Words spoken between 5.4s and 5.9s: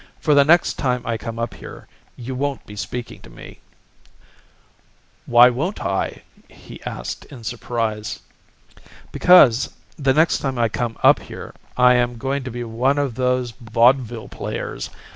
won't